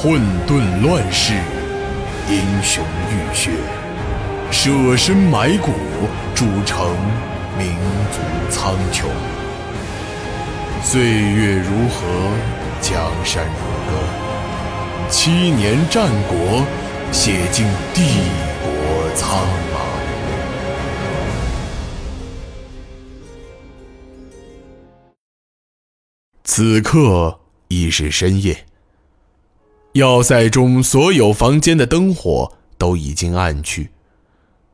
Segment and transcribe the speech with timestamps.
[0.00, 1.34] 混沌乱世，
[2.30, 3.50] 英雄浴血，
[4.48, 5.72] 舍身埋骨，
[6.36, 6.96] 铸成
[7.58, 7.74] 民
[8.12, 9.06] 族苍穹。
[10.84, 12.06] 岁月如河，
[12.80, 16.64] 江山如歌，七年战国，
[17.10, 18.02] 写尽帝
[18.62, 18.70] 国
[19.16, 19.36] 苍
[19.74, 19.78] 茫。
[26.44, 28.67] 此刻已是深夜。
[29.98, 33.90] 要塞中所有房间的灯火都已经暗去，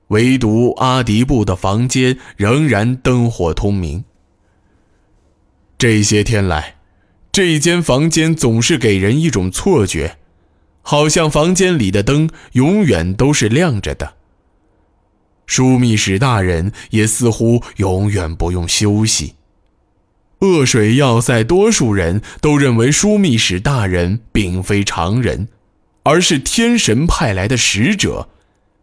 [0.09, 4.05] 唯独阿迪布的房间仍然灯火通明。
[5.79, 6.77] 这些天来，
[7.33, 10.19] 这间房间总是给人一种错觉，
[10.83, 14.17] 好像房间里的灯永远都是亮着的。
[15.47, 19.35] 枢密使大人也似乎永远不用休息。
[20.45, 25.49] 恶水要塞多数人都认为枢密使大人并非常人，
[26.03, 28.29] 而是天神派来的使者，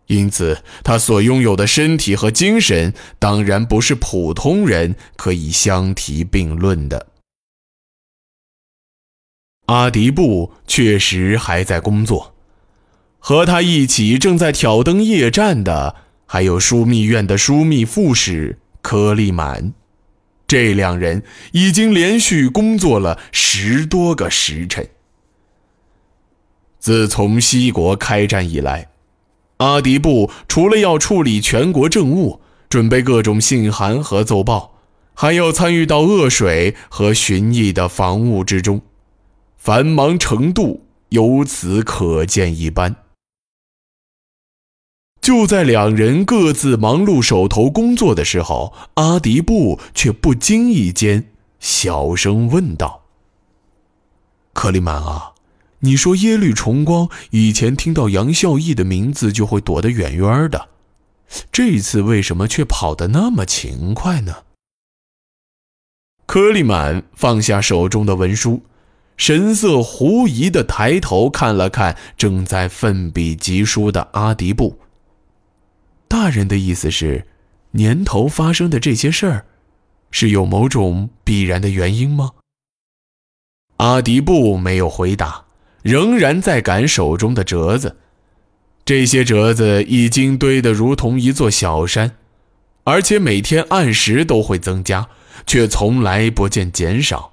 [0.08, 7.08] 因此他所拥有的身体和精神当然不是普通人可以相提并论的。
[9.68, 12.34] 阿迪布确实还在工作，
[13.20, 19.74] 和他一起正在挑灯夜战的还有枢密院的枢密副使柯利满。
[20.52, 24.86] 这两人已经连续工作了十多个时辰。
[26.78, 28.90] 自从西国开战以来，
[29.60, 34.74] 阿迪布除了要处理全国政务、准备各种信函和奏报，
[35.14, 38.82] 还要参与到恶水和巡弋的防务之中，
[39.56, 42.94] 繁忙程度由此可见一斑。
[45.22, 53.04] 就在两人各自忙碌手头工作的时候，阿迪布却不经意间小声问道
[54.54, 55.34] ：“克里满啊，
[55.82, 60.70] 你说耶律重光以前听到杨孝义的名字就会躲得远远的，
[61.52, 64.38] 这次为什么却跑得那么勤快呢？”
[66.26, 68.64] 克里满放下手中的文书，
[69.18, 74.80] 神色狐疑地抬头看了看正在奋笔疾书的阿迪布。
[76.12, 77.26] 大人的意思是，
[77.72, 79.46] 年头发生的这些事儿，
[80.12, 82.32] 是有某种必然的原因吗？
[83.78, 85.46] 阿迪布没有回答，
[85.84, 87.96] 仍然在赶手中的折子。
[88.84, 92.18] 这些折子已经堆得如同一座小山，
[92.84, 95.08] 而且每天按时都会增加，
[95.48, 97.32] 却从来不见减少。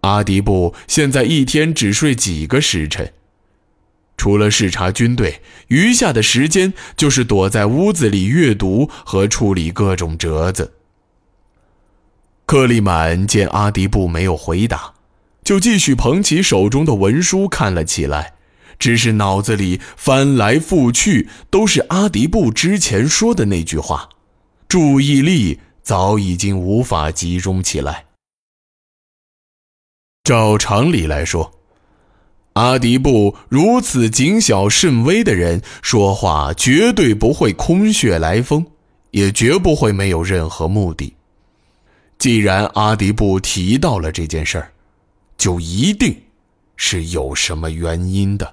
[0.00, 3.12] 阿迪布现在一天只睡几个时辰。
[4.20, 10.74] 除了视察军队，余下的时间就是躲在屋子里阅读和处理各种折子。
[12.44, 14.92] 克利满见阿迪布没有回答，
[15.42, 18.34] 就继续捧起手中的文书看了起来，
[18.78, 24.10] 只是脑子里翻来覆去都是阿迪布之前说的那句话，
[24.68, 28.04] 注意力早已经无法集中起来。
[30.22, 31.59] 照常理来说。
[32.54, 38.66] 阿迪布如此谨小慎微的人，说话绝对不会空穴来风，
[39.12, 41.14] 也绝不会没有任何目的。
[42.18, 44.72] 既然阿迪布提到了这件事儿，
[45.38, 46.22] 就一定
[46.76, 48.52] 是有什么原因的。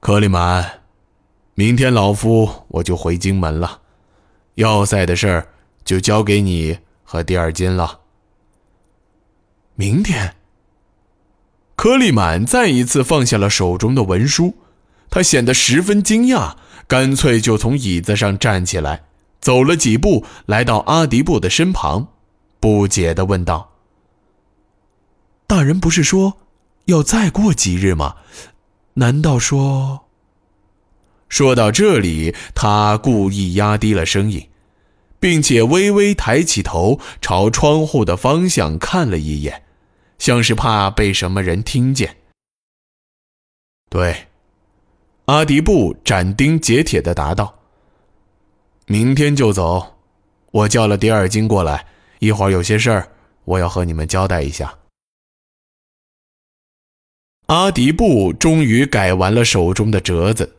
[0.00, 0.80] 克里满，
[1.54, 3.80] 明天老夫我就回京门了，
[4.54, 5.48] 要塞的事儿
[5.84, 8.00] 就交给你和第二金了。
[9.76, 10.34] 明天。
[11.84, 14.54] 柯利满再一次放下了手中的文书，
[15.10, 16.54] 他显得十分惊讶，
[16.88, 19.04] 干脆就从椅子上站起来，
[19.38, 22.08] 走了几步，来到阿迪布的身旁，
[22.58, 23.72] 不解地问道
[25.46, 26.38] ：“大人不是说
[26.86, 28.14] 要再过几日吗？
[28.94, 30.06] 难道说……”
[31.28, 34.48] 说到这里，他故意压低了声音，
[35.20, 39.63] 并且微微抬起头，朝窗户的方向看了一眼。
[40.24, 42.16] 像是怕被什么人听见。
[43.90, 44.28] 对，
[45.26, 47.58] 阿迪布斩钉截铁地答道
[48.88, 49.98] ：“明天就走，
[50.50, 51.84] 我叫了迪尔金过来，
[52.20, 53.12] 一会儿有些事儿，
[53.44, 54.78] 我要和你们交代一下。”
[57.48, 60.56] 阿迪布终于改完了手中的折子，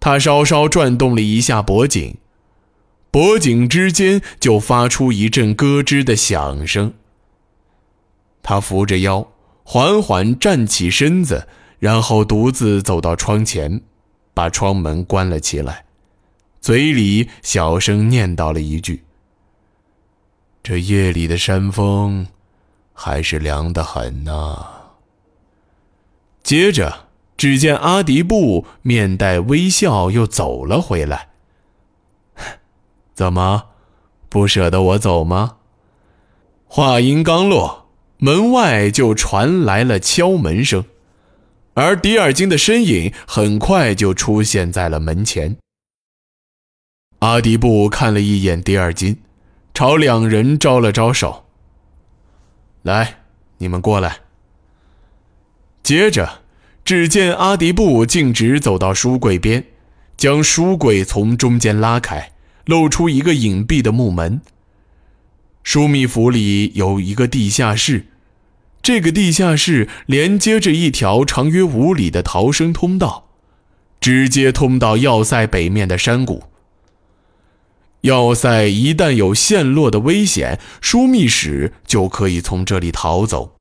[0.00, 2.16] 他稍稍转动了一下脖颈，
[3.10, 6.94] 脖颈之间就发出一阵咯吱的响声。
[8.48, 9.28] 他扶着腰，
[9.62, 11.46] 缓缓站起身子，
[11.78, 13.82] 然后独自走到窗前，
[14.32, 15.84] 把窗门关了起来，
[16.58, 19.04] 嘴里小声念叨了一句
[20.64, 22.26] ：“这夜里的山风，
[22.94, 24.66] 还是凉得很呐。”
[26.42, 31.28] 接着，只见阿迪布面带微笑又走了回来。
[33.12, 33.64] 怎么，
[34.30, 35.56] 不舍得我走吗？
[36.66, 37.87] 话音刚落，
[38.18, 40.84] 门外就传来了敲门声，
[41.74, 45.56] 而迪尔金的身影很快就出现在了门前。
[47.20, 49.18] 阿迪布看了一眼迪尔金，
[49.72, 51.46] 朝两人招了招手
[52.82, 53.20] ：“来，
[53.58, 54.18] 你们过来。”
[55.82, 56.40] 接着，
[56.84, 59.64] 只见阿迪布径直走到书柜边，
[60.16, 62.32] 将书柜从中间拉开。
[62.68, 64.42] 露出一个隐蔽的木门。
[65.68, 68.06] 枢密府里有一个地下室，
[68.80, 73.28] 这个地下室连接着一条长约五里的逃生通道，
[74.00, 76.44] 直接通到要塞北面的山谷。
[78.00, 83.56] 要塞一旦有陷落的危险，枢密使就可以从这里逃走。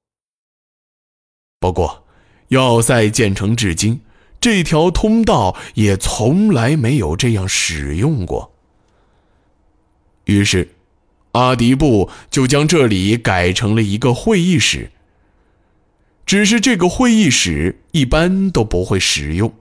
[1.59, 2.05] 不过，
[2.47, 3.99] 要塞建成至今，
[4.39, 8.53] 这条通道也从来没有这样使用过。
[10.23, 10.69] 于是，
[11.37, 14.89] 阿迪布就将这里改成了一个会议室。
[16.25, 19.53] 只是这个会议室一般都不会使用，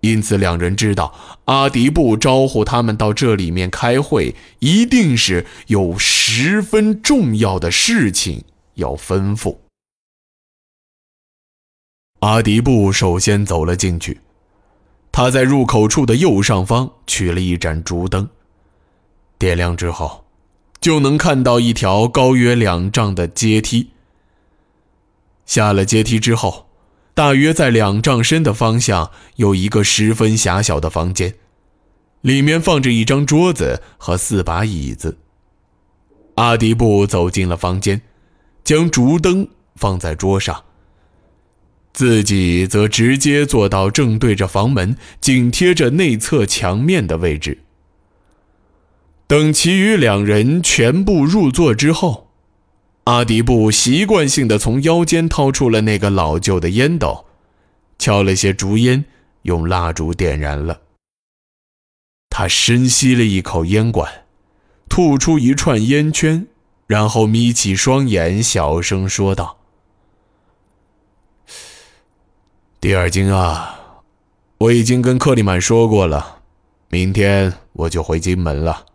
[0.00, 1.14] 因此两人知道
[1.44, 8.42] 阿迪布招呼他们到这里面开会，一定是有十分重要的事情
[8.74, 9.58] 要吩咐。
[12.18, 14.20] 阿迪布首先走了进去，
[15.12, 18.28] 他在入口处的右上方取了一盏烛灯。
[19.38, 20.24] 点亮之后，
[20.80, 23.90] 就能看到一条高约两丈的阶梯。
[25.44, 26.68] 下了阶梯之后，
[27.12, 31.34] 大约在两丈深的方向有一个十分狭小的房间，
[32.22, 35.18] 里面放着一张桌子和四把椅子。
[36.36, 38.00] 阿迪布走进了房间，
[38.64, 40.64] 将烛灯放在桌上，
[41.92, 47.58] 自己则直接坐到正对着房门、紧贴着内侧墙面的位置。
[49.30, 52.26] 等其余两人全部入座之后，
[53.04, 57.26] 阿迪布习惯性的从腰间掏出了那个老旧的烟斗，
[57.96, 59.04] 敲了些竹烟，
[59.42, 60.80] 用蜡烛点燃了。
[62.28, 64.24] 他深吸了一口烟管，
[64.88, 66.48] 吐出一串烟圈，
[66.88, 69.58] 然后眯起双眼，小声说道
[72.82, 74.02] ：“迪尔金啊，
[74.58, 76.40] 我已经跟克里曼说过了，
[76.88, 78.86] 明天我就回金门了。”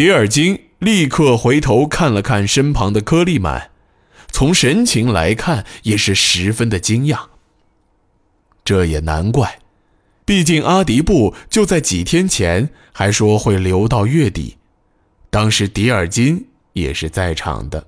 [0.00, 3.70] 迪尔金立刻回头看了看身旁的柯利曼，
[4.28, 7.26] 从神情来看也是十分的惊讶。
[8.64, 9.60] 这也难怪，
[10.24, 14.56] 毕竟阿迪布就在几天前还说会留到月底，
[15.28, 17.86] 当时迪尔金也是在场的。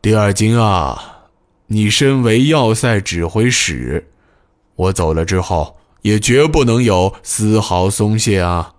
[0.00, 1.28] 迪尔金啊，
[1.66, 4.10] 你身为要塞指挥使，
[4.74, 5.79] 我走了之后。
[6.02, 8.74] 也绝不能有丝毫松懈啊！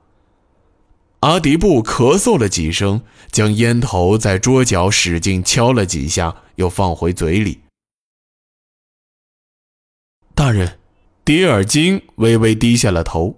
[1.21, 3.01] 阿迪布咳嗽了几声，
[3.31, 7.61] 将烟头在桌角使劲敲了几下，又放回嘴里。
[10.33, 10.79] 大人，
[11.23, 13.35] 迪尔金微微低下了头，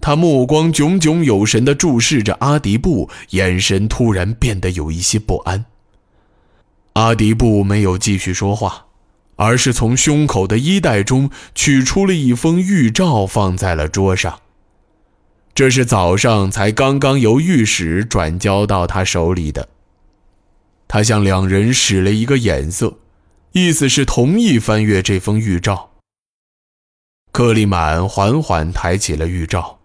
[0.00, 5.64] 他目光炯炯有神地注视着阿迪布，眼神突然变得有一些不安。
[6.92, 8.83] 阿迪布没有继续说话。
[9.36, 14.40] 而是从胸口的衣袋中取出了一封玉诏，放在了桌上。
[15.54, 19.68] 这是早上才刚刚由御史转交到他手里的。
[20.88, 22.98] 他向两人使了一个眼色，
[23.52, 25.90] 意思是同意翻阅这封谕诏。
[27.32, 29.78] 克里满缓缓抬起了玉诏，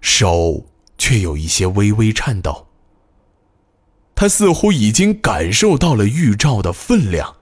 [0.00, 2.66] 手却有一些微微颤抖。
[4.16, 7.37] 他似乎已经感受到了玉诏的分量。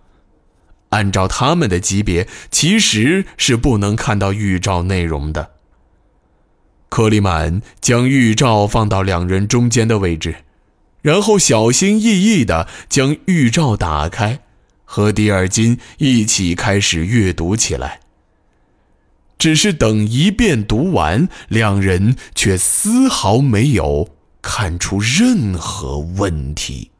[0.90, 5.50] 按照他们的级别，其实是不能看到预兆内容的。
[6.88, 10.36] 克里满将预兆放到两人中间的位置，
[11.02, 14.40] 然后小心翼翼地将预兆打开，
[14.84, 18.00] 和迪尔金一起开始阅读起来。
[19.38, 24.08] 只是等一遍读完，两人却丝毫没有
[24.40, 26.92] 看出任何问题。